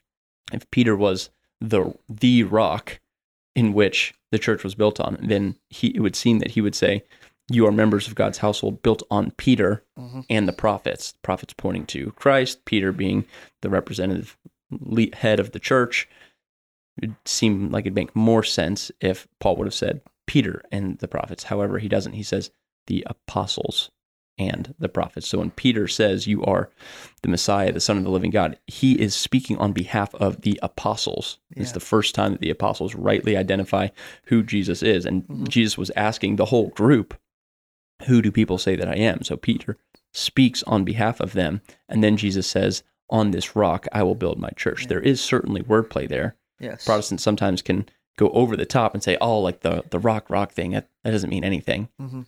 [0.52, 3.00] If Peter was the the rock
[3.56, 6.74] in which the church was built on, then he it would seem that he would
[6.74, 7.02] say,
[7.50, 10.24] "You are members of God's household, built on Peter Mhm.
[10.30, 13.24] and the prophets." Prophets pointing to Christ, Peter being
[13.62, 14.36] the representative
[15.14, 16.08] head of the church.
[17.02, 21.08] It seemed like it'd make more sense if Paul would have said Peter and the
[21.08, 21.44] prophets.
[21.44, 22.12] However, he doesn't.
[22.12, 22.50] He says
[22.88, 23.90] the apostles
[24.36, 25.26] and the prophets.
[25.28, 26.68] So when Peter says you are
[27.22, 30.60] the Messiah, the Son of the living God, he is speaking on behalf of the
[30.62, 31.38] apostles.
[31.56, 33.88] It's the first time that the apostles rightly identify
[34.26, 35.04] who Jesus is.
[35.06, 35.48] And Mhm.
[35.48, 37.14] Jesus was asking the whole group,
[38.06, 39.24] Who do people say that I am?
[39.24, 39.76] So Peter
[40.12, 41.60] speaks on behalf of them.
[41.88, 44.82] And then Jesus says, On this rock I will build my church.
[44.82, 44.88] Yeah.
[44.88, 46.36] There is certainly wordplay there.
[46.60, 46.84] Yes.
[46.84, 50.52] Protestants sometimes can go over the top and say, Oh, like the, the rock rock
[50.52, 52.26] thing, that, that doesn't mean anything Mhm.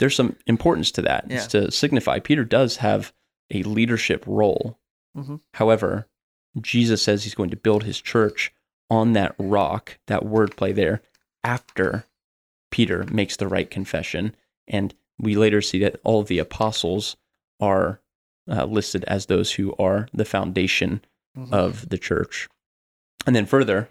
[0.00, 1.26] There's some importance to that.
[1.28, 3.12] It's to signify Peter does have
[3.52, 4.78] a leadership role.
[5.16, 5.40] Mhm.
[5.54, 6.08] However,
[6.60, 8.52] Jesus says he's going to build his church
[8.90, 11.00] on that rock, that wordplay there,
[11.44, 12.04] after
[12.70, 14.34] Peter makes the right confession.
[14.66, 17.16] And we later see that all of the apostles
[17.60, 18.00] are
[18.48, 21.04] uh, listed as those who are the foundation
[21.38, 21.52] Mhm.
[21.52, 22.48] of the church.
[23.26, 23.90] And then further,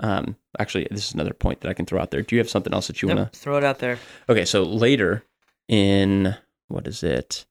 [0.00, 2.22] um, actually, this is another point that I can throw out there.
[2.22, 3.38] Do you have something else that you Yep, want to?
[3.38, 3.98] throw it out there.
[4.28, 5.24] Okay, so later
[5.68, 6.36] in
[6.68, 7.46] what is it?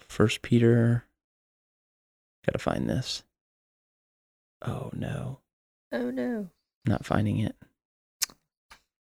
[0.00, 1.04] First Peter.
[2.46, 3.22] Gotta find this.
[4.62, 5.38] Oh no,
[5.92, 6.48] Oh no.
[6.86, 7.54] not finding it.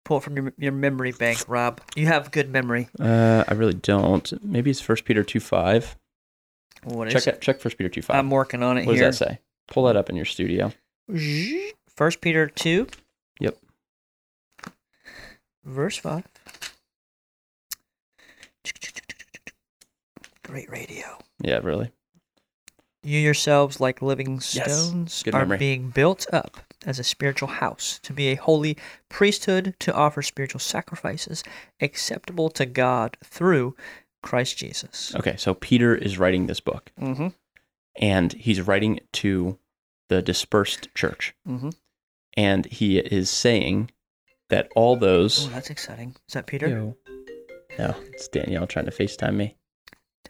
[0.05, 1.81] Pull it from your, your memory bank, Rob.
[1.95, 2.89] You have good memory.
[2.99, 4.33] Uh, I really don't.
[4.45, 5.97] Maybe it's First Peter two five.
[6.85, 7.35] What is Check it?
[7.37, 7.41] it.
[7.43, 9.05] Check First Peter two 5 I'm working on it what here.
[9.05, 9.39] does that say?
[9.69, 10.73] Pull that up in your studio.
[11.89, 12.87] First Peter two.
[13.41, 13.57] Yep.
[15.65, 16.25] Verse five.
[20.43, 21.19] Great radio.
[21.43, 21.91] Yeah, really.
[23.03, 25.59] You yourselves, like living stones, Good are memory.
[25.59, 28.77] being built up as a spiritual house to be a holy
[29.09, 31.43] priesthood to offer spiritual sacrifices
[31.81, 33.75] acceptable to God through
[34.23, 35.15] Christ Jesus.
[35.15, 37.29] Okay, so Peter is writing this book, Mm-hmm.
[37.97, 39.57] and he's writing to
[40.11, 41.71] the dispersed church, Mm-hmm.
[42.37, 43.91] and he is saying
[44.51, 45.39] that all those.
[45.39, 45.53] Oh, those.
[45.55, 46.15] that's exciting.
[46.29, 46.69] Is that Peter?
[46.69, 46.97] Yo.
[47.79, 49.57] No, it's Danielle trying to FaceTime me.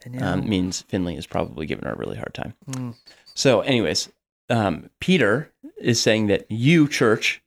[0.05, 0.25] Danielle?
[0.35, 2.55] Um, means Finley is probably giving her a really hard time.
[2.71, 2.95] Mm.
[3.35, 4.09] So, anyways,
[4.51, 7.43] um, Peter is saying that you, church,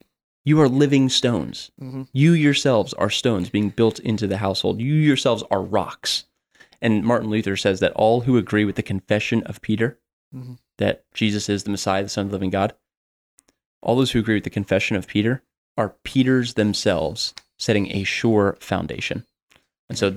[0.46, 1.72] you are living stones.
[1.82, 2.08] Mhm.
[2.12, 4.82] You yourselves are stones being built into the household.
[4.82, 6.26] You yourselves are rocks.
[6.82, 10.00] And Martin Luther says that all who agree with the confession of Peter,
[10.36, 10.58] Mhm.
[10.78, 12.74] That Jesus is the Messiah, the Son of the living God,
[13.82, 15.44] all those who agree with the confession of Peter
[15.78, 19.26] are Peters themselves setting a sure foundation.
[19.90, 20.16] And so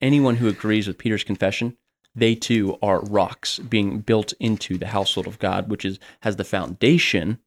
[0.00, 1.76] anyone who agrees with Peter's confession,
[2.14, 6.44] they too are rocks being built into the household of God, which is has the
[6.44, 7.38] foundation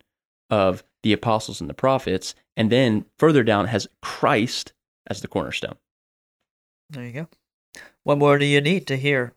[0.50, 4.74] of the apostles and the prophets, and then further down has Christ
[5.08, 5.76] as the cornerstone.
[6.90, 7.28] There you go.
[8.04, 9.34] What more do you need to hear?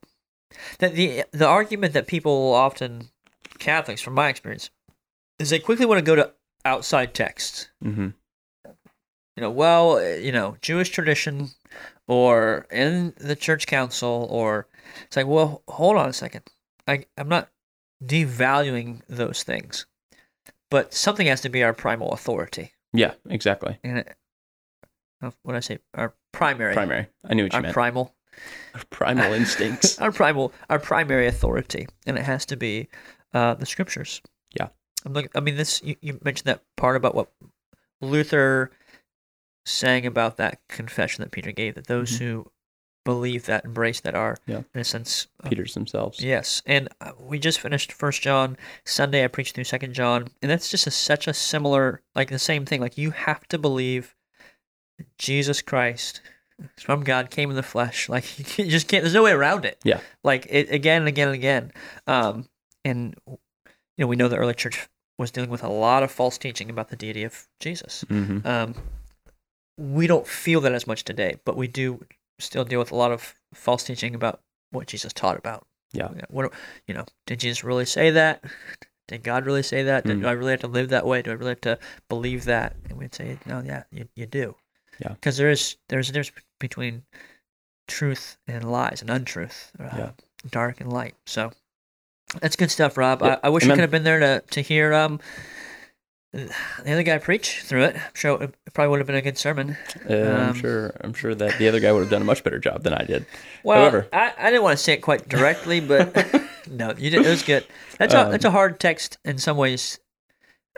[0.79, 3.11] That the the argument that people often
[3.59, 4.71] Catholics, from my experience,
[5.39, 6.33] is they quickly want to go to
[6.65, 7.69] outside texts.
[7.83, 8.09] Mm-hmm.
[9.37, 11.51] You know, well, you know, Jewish tradition,
[12.07, 14.69] or in the church council, or
[15.07, 16.43] it's like, well, hold on a second.
[16.87, 17.49] I I'm not
[18.05, 19.87] devaluing those things,
[20.71, 22.73] but something has to be our primal authority.
[22.93, 23.79] Yeah, exactly.
[23.83, 24.17] And it,
[25.21, 27.09] uh, when I say our primary, Primary.
[27.25, 27.75] I knew what you our meant.
[27.75, 28.14] primal.
[28.75, 29.99] Our primal instincts.
[30.01, 32.89] our primal our primary authority and it has to be
[33.33, 34.21] uh, the scriptures
[34.59, 34.69] Yeah.
[35.05, 37.29] i'm looking i mean this you, you mentioned that part about what
[38.01, 38.71] luther
[39.67, 42.19] saying about that confession that peter gave that those Mhm.
[42.19, 42.51] who
[43.05, 44.63] believe that embrace that are Yeah.
[44.75, 46.21] in a sense uh, Peters themselves.
[46.21, 50.51] yes and uh, we just finished first john sunday i preached through second john and
[50.51, 54.15] that's just a, such a similar like the same thing like you have to believe
[55.19, 56.34] jesus christ is
[56.79, 58.09] from god came in the flesh.
[58.09, 59.79] Like you just can't there's no way around it.
[59.85, 60.01] Yeah.
[60.23, 61.73] like it again and again and again.
[62.07, 62.47] Um
[62.85, 63.39] and you
[63.99, 64.89] know we know the early church
[65.19, 68.05] was dealing with a lot of false teaching about the deity of jesus.
[68.09, 68.47] Mm-hmm.
[68.47, 68.75] um
[69.79, 72.05] we don't feel that as much today but we do
[72.39, 74.41] still deal with a lot of false teaching about
[74.71, 75.67] what jesus taught about.
[75.93, 76.09] Yeah.
[76.29, 76.53] what
[76.89, 78.43] you know did jesus really say that?
[79.07, 80.05] Did god really say that?
[80.05, 80.23] Did, Mm.
[80.23, 81.23] do i really have to live that way?
[81.23, 82.75] Do i really have to believe that?
[82.89, 84.57] And we'd say no yeah you, you do
[85.01, 85.09] Yeah.
[85.11, 87.03] because there is there's a difference between
[87.89, 90.11] truth and lies and untruth uh, Yeah.
[90.51, 91.51] dark and light so
[92.41, 93.41] that's good stuff rob Yep.
[93.43, 95.21] I, I wish i could have been there to, to hear um
[96.33, 96.51] the
[96.93, 97.95] other guy preach through it.
[97.95, 99.77] I'm sure it probably would have been a good sermon.
[100.11, 100.93] Uh, I'm Um, sure.
[101.01, 103.05] I'm sure that the other guy would have done a much better job than I
[103.05, 103.25] did.
[103.63, 106.13] Well, However- I, I didn't want to say it quite directly, but
[106.69, 107.25] no, you did.
[107.25, 107.65] It was good.
[107.99, 110.01] That's a Um, that's a hard text in some ways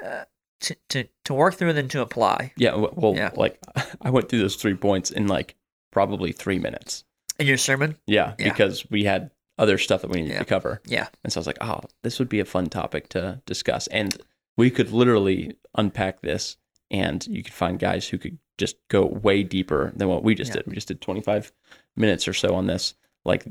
[0.04, 0.24] uh,
[0.60, 2.74] to, to to work through and then to apply Yeah.
[2.74, 3.30] Well, Yeah.
[3.36, 3.58] like
[4.02, 5.54] I went through those three points in like
[5.92, 7.04] probably three minutes.
[7.38, 7.96] in your sermon.
[8.06, 8.48] Yeah, Yeah.
[8.50, 10.38] because we had other stuff that we needed Yeah.
[10.40, 13.08] to cover, Yeah, and so I was like, oh, this would be a fun topic
[13.10, 14.16] to discuss, and
[14.56, 16.56] we could literally unpack this,
[16.90, 20.50] and you could find guys who could just go way deeper than what we just
[20.50, 20.56] Yeah.
[20.62, 20.66] did.
[20.68, 21.52] We just did 25
[21.96, 22.94] minutes or so on this.
[23.24, 23.46] Like,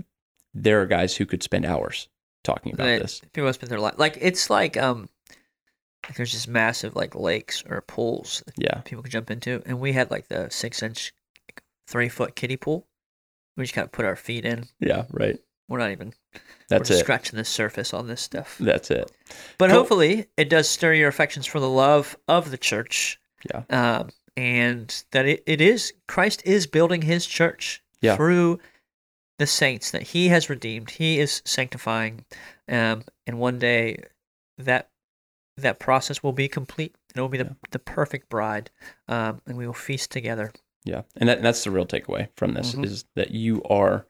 [0.53, 2.07] there are guys who could spend hours
[2.43, 3.21] talking about They- this.
[3.33, 5.09] people spend their life like it's like um
[6.07, 9.79] like there's just massive like lakes or pools that Yeah, people could jump into, and
[9.79, 11.13] we had like the six inch,
[11.47, 12.87] like, three foot kiddie pool.
[13.57, 14.65] We just kind of put our feet in.
[14.79, 15.37] yeah, right.
[15.67, 16.13] We're not even
[16.69, 16.99] That's we're it.
[16.99, 18.57] scratching the surface on this stuff.
[18.59, 19.11] That's it.
[19.57, 19.79] But Cool.
[19.79, 23.19] hopefully, it does stir your affections for the love of the church.
[23.49, 23.63] Yeah.
[23.69, 28.15] Um, and that it, it is Christ is building his church Yeah.
[28.17, 28.59] through
[29.39, 30.91] the saints that he has redeemed.
[30.91, 32.25] He is sanctifying,
[32.69, 34.03] um, and one day
[34.57, 34.89] that
[35.57, 36.95] that process will be complete.
[37.13, 38.69] and It will be the, the perfect bride,
[39.07, 40.51] um, and we will feast together.
[40.83, 42.85] Yeah, and that, that's the real takeaway from this Mhm.
[42.85, 44.05] is that you are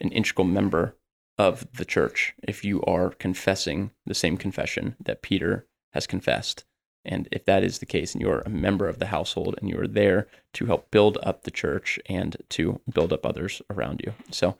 [0.00, 0.94] an integral member
[1.38, 6.64] of the church if you are confessing the same confession that Peter has confessed.
[7.04, 9.78] And if that is the case, and you're a member of the household and you
[9.80, 14.14] are there to help build up the church and to build up others around you.
[14.30, 14.56] So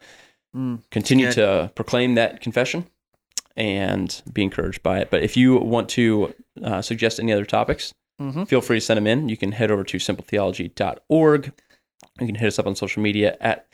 [0.91, 1.35] continue good.
[1.35, 2.87] to proclaim that confession
[3.57, 5.11] and be encouraged by it.
[5.11, 8.45] But if you want to uh, suggest any other topics, Mm-hmm.
[8.45, 9.29] feel free to send them in.
[9.29, 11.53] You can head over to simpletheology.org.
[12.21, 13.67] You can hit us up on social media at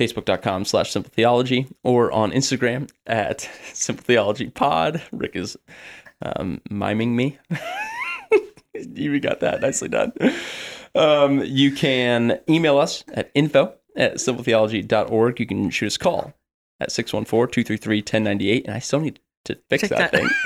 [0.00, 5.00] facebook.com slash simpletheology or on Instagram at simpletheologypod.
[5.12, 5.56] Rick is
[6.22, 7.38] um, miming me.
[8.74, 9.60] you got that.
[9.60, 10.12] Nicely done.
[10.96, 15.38] Um, you can email us at info at simpletheology.org.
[15.38, 16.32] You can shoot us a call
[16.80, 18.64] at 614-233-1098.
[18.66, 20.20] And I still need to fix Check that, that.
[20.20, 20.28] thing.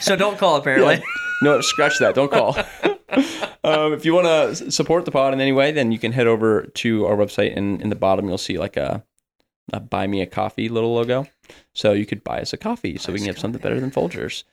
[0.00, 1.02] So don't call apparently.
[1.42, 2.14] No, scratch that.
[2.14, 2.56] Don't call.
[3.64, 6.26] um, if you want to support the pod in any way, then you can head
[6.26, 9.04] over to our website, and in the bottom you'll see like a,
[9.70, 11.26] a buy me a coffee little logo.
[11.74, 14.44] So you could buy us a coffee, so we can have something better than Folgers.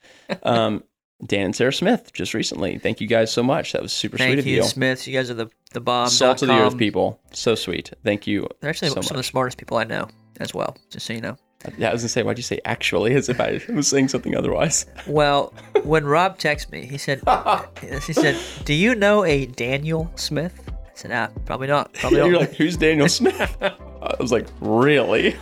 [0.43, 0.83] Um,
[1.25, 2.77] Dan and Sarah Smith just recently.
[2.79, 3.71] Thank you guys so much.
[3.71, 4.63] That was super sweet of you, you.
[4.63, 5.07] Smiths.
[5.07, 6.09] You guys are the the bomb.
[6.09, 7.17] Salt of the earth people.
[7.31, 7.91] So sweet.
[8.03, 8.49] Thank you.
[8.59, 10.75] They're actually so some of the smartest people I know as well.
[10.89, 11.37] Just so you know.
[11.77, 13.15] Yeah, I was gonna say, why'd you say actually?
[13.15, 14.85] As if I was saying something otherwise.
[15.07, 17.21] Well, when Rob texted me, he said,
[18.05, 21.93] he said, "Do you know a Daniel Smith?" I said, "Ah, probably not.
[21.93, 23.57] Probably You're not." like, who's Daniel Smith?
[23.61, 25.35] I was like, really?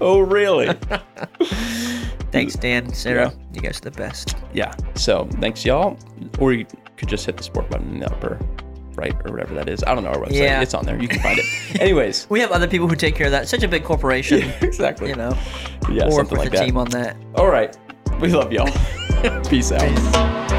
[0.00, 0.72] oh, really?
[2.32, 3.32] Thanks, Dan, Sarah.
[3.52, 4.36] You guys are the best.
[4.54, 4.74] yeah.
[4.94, 5.98] So thanks, y'all.
[6.38, 6.66] Or you
[6.96, 8.38] could just hit the support button in the upper
[8.98, 9.82] right or whatever that is.
[9.86, 10.32] I don't know our website.
[10.32, 10.60] Yeah.
[10.60, 11.00] It's on there.
[11.00, 11.80] You can find it.
[11.80, 13.48] Anyways, We have other people who take care of that.
[13.48, 15.08] Such a big corporation, exactly.
[15.08, 15.36] you know.
[15.90, 16.64] Yeah, work something with like the that.
[16.66, 17.16] team on that.
[17.34, 17.76] All right.
[18.20, 18.66] We love y'all.
[19.48, 19.80] Peace out.
[19.88, 20.57] Peace.